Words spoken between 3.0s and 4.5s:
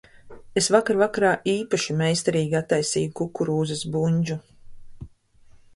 kukurūzas bundžu.